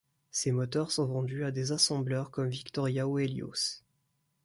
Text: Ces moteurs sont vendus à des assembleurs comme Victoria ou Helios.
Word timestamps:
Ces 0.31 0.51
moteurs 0.51 0.89
sont 0.89 1.05
vendus 1.05 1.45
à 1.45 1.51
des 1.51 1.71
assembleurs 1.73 2.31
comme 2.31 2.49
Victoria 2.49 3.07
ou 3.07 3.19
Helios. 3.19 3.83